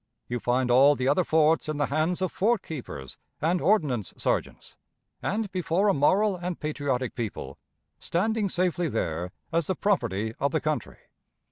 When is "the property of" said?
9.67-10.53